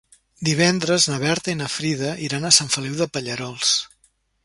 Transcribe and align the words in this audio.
Divendres 0.47 1.05
na 1.11 1.19
Berta 1.25 1.55
i 1.55 1.59
na 1.61 1.69
Frida 1.75 2.17
iran 2.31 2.49
a 2.49 2.53
Sant 2.61 2.75
Feliu 2.79 2.99
de 3.03 3.13
Pallerols. 3.19 3.79